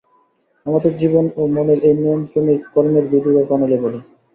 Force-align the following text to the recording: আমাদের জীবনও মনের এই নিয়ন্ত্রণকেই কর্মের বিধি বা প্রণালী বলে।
আমাদের 0.65 0.91
জীবনও 0.95 1.43
মনের 1.55 1.79
এই 1.81 1.95
নিয়ন্ত্রণকেই 1.97 2.59
কর্মের 2.67 3.05
বিধি 3.11 3.31
বা 3.35 3.43
প্রণালী 3.49 3.77
বলে। 3.83 3.99